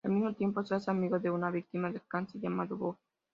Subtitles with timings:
[0.03, 2.97] Al mismo tiempo, se hace amigo de una víctima del cáncer llamada Bob.